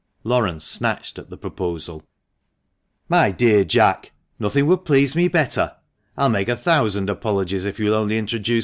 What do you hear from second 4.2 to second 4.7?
nothing